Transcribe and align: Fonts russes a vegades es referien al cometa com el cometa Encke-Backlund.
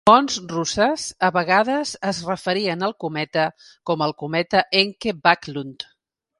Fonts 0.09 0.37
russes 0.51 1.03
a 1.27 1.29
vegades 1.35 1.91
es 2.13 2.23
referien 2.31 2.87
al 2.89 2.97
cometa 3.05 3.45
com 3.93 4.07
el 4.09 4.17
cometa 4.25 4.67
Encke-Backlund. 4.83 5.91